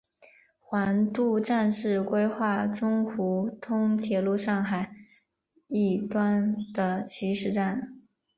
[0.59, 4.95] 黄渡站是规划中沪通铁路上海
[5.67, 8.01] 一端的起始站。